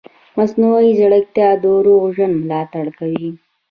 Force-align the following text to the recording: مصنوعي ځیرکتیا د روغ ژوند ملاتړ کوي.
مصنوعي 0.37 0.89
ځیرکتیا 0.97 1.49
د 1.63 1.65
روغ 1.85 2.01
ژوند 2.15 2.33
ملاتړ 2.43 2.85
کوي. 2.97 3.29